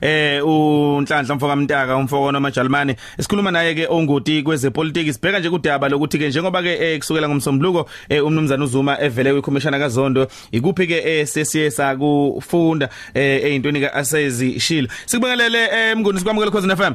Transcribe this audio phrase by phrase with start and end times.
[0.00, 6.18] eh uNhlanhla mfoka Mtaka umfoko nomajalimane esikhuluma naye ke ongoti kwezepolitiki sibheka nje kudaba lokuthi
[6.18, 11.26] ke njengoba ke eh, kusukela ngomsombuluko eh, umnumzana uZuma evele kwikhomishana kaZondo ikuphi ke eh,
[11.26, 16.94] sesiye sakufunda ezintweni ka asezi shila sikubongelele emnguni sikwamukele khona FM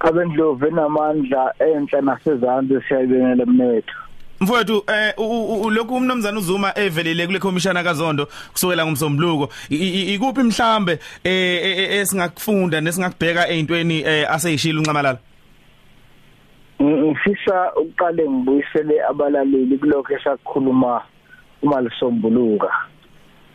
[0.00, 4.09] abendlovu enamandla enhle nasezantsi siyayibengela mnethu
[4.40, 5.14] Mfowethu eh
[5.70, 14.04] lokhu umnomzana uZuma evelile kule commissioner kaZondo kusukela ngomsombuluko ikuphi mhlambe eh esingakufunda nesingakubheka ezintweni
[14.04, 15.18] aseyishila uncamalala?
[16.82, 21.02] Ngifisa uqale ngibuyisele abalaleli kulokho esakhuluma
[21.62, 22.70] uma lisombuluka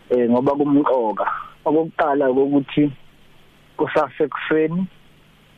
[0.09, 1.25] eh ngoba kumqoka
[1.65, 2.91] okokuqala ukuthi
[3.77, 4.85] kusasekuseni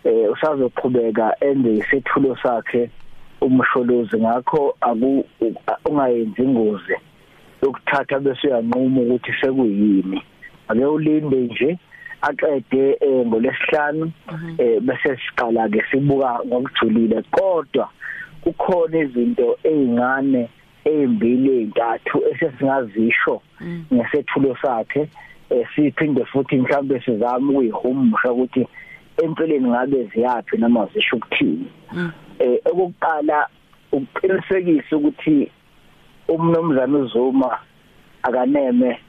[0.04, 2.90] eh usazoqhubeka enze isethulo sakhe
[3.42, 5.26] umsholozi ngakho aku
[5.86, 6.96] ungayenzi ingozi
[7.62, 10.22] yokuthatha bese uyanquma ukuthi sekuyini
[10.68, 11.78] ake ulinde nje
[12.22, 14.56] aqede eh, ngolesihlanu mhm.
[14.58, 17.90] eh, bese siqala ke sibuka ngokujulile kodwa
[18.42, 20.50] kukhona izinto ezingane
[20.86, 23.86] ezimbili ezintathu esesingazisho mm.
[23.94, 25.10] ngesethulo sakhe
[25.50, 28.68] eh, siphinde futhi mhlawumbe sizame ukuyihumusha ukuthi
[29.24, 31.68] empeleni ngabe ziyapi noma zisho ukuthini.
[31.94, 32.12] Mm.
[32.40, 33.48] eh okokuqala
[33.92, 35.52] uqinisekisa ukuthi
[36.28, 37.60] umnomzana uZuma
[38.24, 39.00] akaneme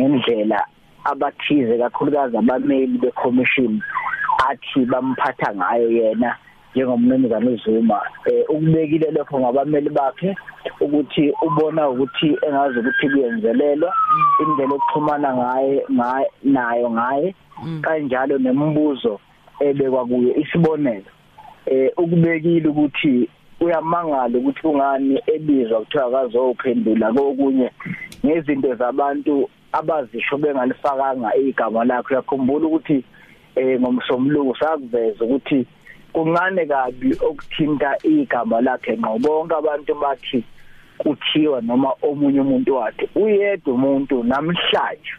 [0.00, 0.66] ngendlela
[1.04, 3.82] abathize kakhulukazi abameli becommission
[4.48, 6.36] athi bamphatha ngayo yena
[6.74, 8.00] njengomnumzana uZuma.
[8.26, 10.34] Eh ukubekile lokho ngabameli bakhe
[10.80, 13.92] ukuthi ubona ukuthi engazi ukuthi kuyenzelelwa
[14.42, 15.86] indlela okuxhumana ngaye
[16.42, 17.34] nayo ngaye.
[17.82, 19.20] Kanjalo nemibuzo
[19.60, 21.10] ebekwa kuye isibonelo
[21.66, 23.28] eh ukubekile ukuthi
[23.60, 27.70] uyamangala ukuthi kungani ebizwa kuthiwa akazophendula kokunye
[28.26, 33.04] ngezinto zabantu abazisho bengalifakanga igama lakhe uyakhumbula ukuthi
[33.56, 35.66] eh ngomsomluko sakuveza ukuthi
[36.12, 39.18] kuncane kabi okuthinta igama lakhe ngqo?
[39.18, 40.44] Bonke abantu bathi
[40.98, 45.12] kuthiwa noma omunye umuntu wathi uyedwa umuntu namhlanje.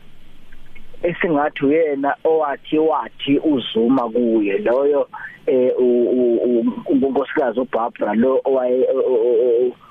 [1.03, 4.58] Esingathi uyena owathi wathi uzuma kuye.
[4.58, 5.08] Loyo
[5.47, 5.72] eh
[6.88, 8.88] unkosikazi uBarbara lo owaye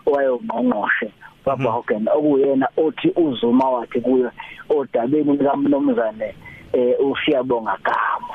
[0.06, 1.12] owayongqongqoshe
[1.44, 4.30] baba Hogan okuyena othi uzuma wathi kuye
[4.70, 6.34] odabeni likaMnomzane
[6.72, 8.31] eh usiyabonga gama.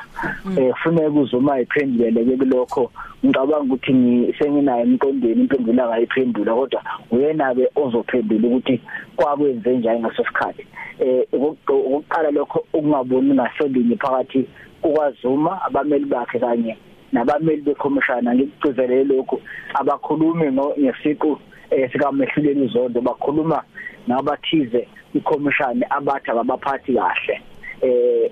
[0.58, 2.90] Eh kufanele uzuma iphendulele kulokho
[3.24, 8.80] ngicabanga ukuthi ngisenginayo emqondweni impendulo angayiphendula kodwa uyena ke ozophendula ukuthi
[9.16, 10.66] kwakwenze njani ngaso sikhathi.
[11.00, 14.46] Eh ukuqala lokho ukungaboni ngasolinye phakathi
[14.82, 16.76] kukwazuma abameli bakhe kanye
[17.12, 18.34] nabameli bekhomishana.
[18.34, 19.40] Ngikucizelele lokho
[19.74, 20.46] abakhulumi
[20.78, 21.38] ngesiqu
[21.70, 23.62] eh sikamehluleli uzondo bakhuluma
[24.06, 27.40] nabathize ikhomishani abathi abaphathi kahle.
[27.82, 28.30] Eh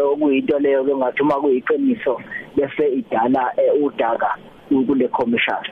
[0.00, 2.20] okuyinto leyo ke ngathi uma kuyiqiniso
[2.56, 4.36] bese idala eh, udaka
[4.68, 5.62] kule commission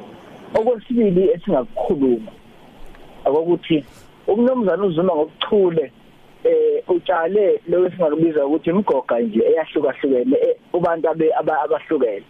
[0.55, 2.33] okwesibili esingakukhuluma
[3.25, 3.85] akokuthi
[4.27, 5.93] umnomzana uzuma ngokuchule
[6.45, 10.37] eh utshale lo esingakubiza ukuthi imgoga nje eyahlukahlukene
[10.73, 12.23] ubantu abe abahlukene.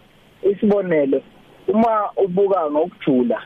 [0.49, 1.21] Isibonelo
[1.67, 3.41] uma ubuka ngokujula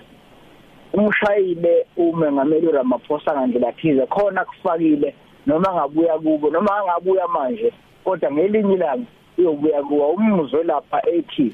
[0.93, 5.15] umshayile umengameli uRamaphosa ngandlela thize khona kufakile
[5.45, 9.05] noma ngabuya kubo noma angabuya manje kodwa ngelinye ilanga
[9.37, 11.53] uyobuya kuwa umuzwe lapha ethi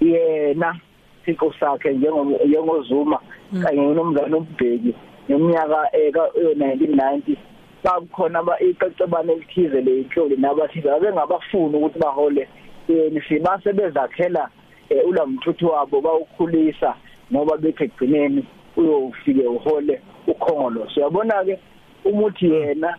[0.00, 0.80] yena
[1.24, 3.18] siqo sakhe njengozuma
[3.52, 3.62] mm.
[3.62, 4.94] kanye nomzana umbheki
[5.28, 7.36] neminyaka eka 1990
[7.84, 12.48] bakhona ba icecebane elithize leyinhloli nabathize abengabafuni ukuthi bahole
[12.88, 14.48] nisibase bezakhela
[14.88, 16.94] eh, ulamthuthu wabo bawukhulisa
[17.32, 18.44] ngoba bethi egcineni
[18.76, 21.58] uyofike uhole ukhongolo siyabona ke
[22.04, 22.98] umuthi yena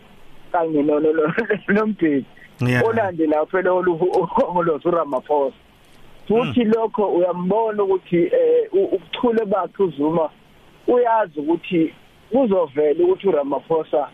[0.51, 0.99] kanye no
[1.67, 2.25] nombheki
[2.85, 5.55] olandela phela olukhongolo uRamaphosa
[6.27, 6.71] futhi mm.
[6.75, 10.29] lokho uyambona ukuthi eh, ukuchule bakhe uzuma
[10.87, 11.93] uyazi ukuthi
[12.31, 14.07] kuzovela ukuthi uRamaphosa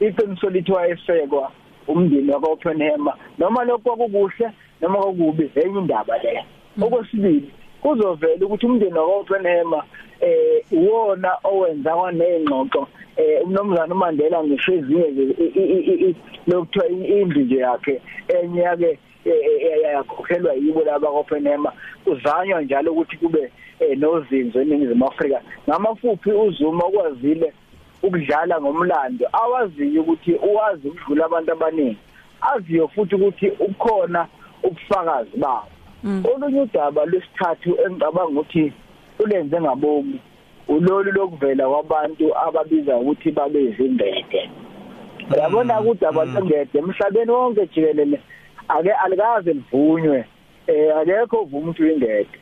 [0.00, 1.50] iqiniso lithi wayesekwa
[1.88, 6.42] umndeni wakwaOppenheimer noma lokho kwakukuhle noma kwakubi enye indaba leyo.
[6.76, 6.82] Mm.
[6.82, 7.50] okwesibili
[7.82, 9.84] kuzovela ukuthi umndeni wakwaOppenheimer
[10.20, 12.86] eh uwona owenza kwanezingxoxo
[13.16, 16.14] eh umnomzana uMandela ngisho ezinye
[16.46, 17.94] lokuthiwa indlu nje yakhe
[18.34, 18.98] enye yake
[19.82, 21.72] yakhokhelwa yibo laba kwaOppenheimer
[22.06, 23.52] uzanywa njalo ukuthi kube
[23.96, 25.40] nozinzo eningizimu Afrika.
[25.68, 27.52] Ngamafuphi uzuma kwazile
[28.02, 31.98] ukudlala ngomlando awaziyo ukuthi uwazi ukudlula abantu abaningi
[32.54, 34.26] aziyo futhi ukuthi ukhona
[34.62, 35.66] ubufakazi bawo
[36.04, 38.72] olunye udaba lwesithathu engicabanga ukuthi
[39.22, 40.18] ulenze ngabomu
[40.68, 44.50] ulolu lokuvela kwabantu ababiza ukuthi babe izimbede
[45.38, 48.18] yabona ukuthi abantu ngede emhlabeni wonke jikelele
[48.68, 50.24] ake alikaze livunywe
[50.66, 52.38] eh akekho uvuma umuntu ingede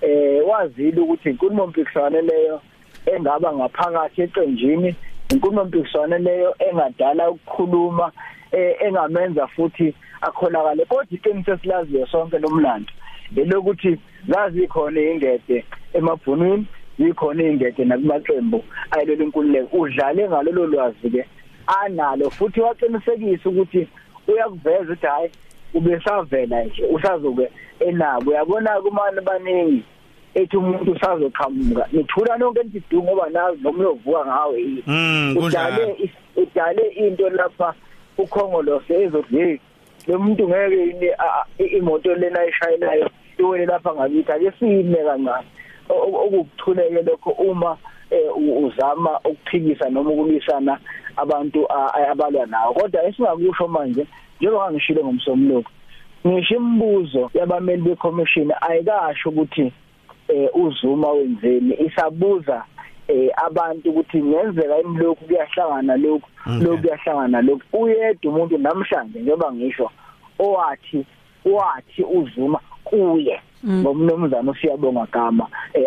[0.00, 2.60] eh wazile ukuthi inkulumo mpikiswane leyo
[3.06, 4.90] engaba ngaphakathi eqenjini
[5.32, 8.12] inkulumo mpikiswane leyo engadala ukukhuluma
[8.52, 10.84] eh engamenza futhi akholakale.
[10.84, 12.92] Kodwa iqiniso esilaziyo sonke lomlando
[13.36, 15.64] elokuthi zazi khona ingede
[15.94, 16.66] emabhunwini
[16.98, 19.76] zikhona ingede nakumaqembu ayilelo inkululeko.
[19.76, 21.24] Udlale ngalolo lwazi ke
[21.66, 23.88] analo futhi waqinisekisa ukuthi
[24.28, 25.30] uyakuveza ukuthi hayi
[25.74, 27.48] ubesavela nje usazoke
[27.80, 29.82] enabo uyabona kumani baningi
[30.34, 31.86] ethi umuntu usazoqhamuka.
[31.92, 34.82] Nithula nonke entidungu ngoba nazi noma uyovuka ngawe yini.
[34.86, 37.74] Mm udale udale into lapha
[38.18, 39.60] ukhongolose ezodle
[40.06, 41.08] lo muntu ngeke yini
[41.58, 45.46] imoto lena ayishayelayo iwele lapha ngakithi ake sime kancane.
[45.88, 47.76] Okukuthuleke lokho uma
[48.36, 50.78] uzama ukuphikisa noma ukulwisana
[51.16, 51.66] abantu
[52.10, 52.74] abalwa nawo.
[52.74, 54.06] Kodwa esingakusho manje
[54.40, 55.70] njengoba ngishilo ngomsomluko
[56.26, 59.72] ngisho imibuzo yabameli becommission ayikasho ukuthi
[60.28, 61.74] eh uzuma wenzeni.
[61.74, 62.64] Isabuza
[63.08, 66.28] eh abantu ukuthi ngenzeka imlokhu kuyahlangana lokhu
[66.60, 67.62] lokhu kuyahlangana lokhu.
[67.72, 69.90] Uyedwa umuntu namhlanje njengoba ngisho
[70.38, 71.06] owathi
[71.46, 73.40] wathi uzuma kuye.
[73.66, 75.86] Ngomnumzana usiyabonga gama eh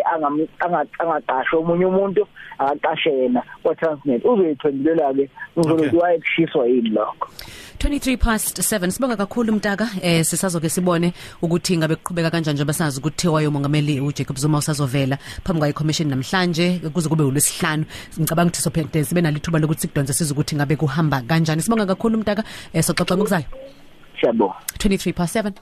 [1.00, 2.26] angaqashwa omunye umuntu
[2.58, 7.28] akaqashe yena kwa Transnet uzoyiphendulela ke uzokuthi wayekushiswa yini lokho?
[7.78, 9.88] 23 past 7 sibonga kakhulu mtaka.
[10.02, 11.12] Eh sisazoke sibone
[11.42, 16.08] ukuthi ngabe kuqhubeka kanjani njengoba sazi ukuthi wayo mongameli uJacob Zuma usazovela phambi kwayi commission
[16.08, 17.84] namhlanje kuze kube ulwesihlanu.
[18.20, 21.62] Ngicabanga ukuthi sophinde sibe nalithuba lokuthi sikudonse sizokuthi ngabe kuhamba kanjani.
[21.62, 22.44] Sibonga kakhulu mtaka.
[22.72, 23.44] Eh soxoxa ngokuzayo
[24.20, 25.52] siyabonga 23 past 7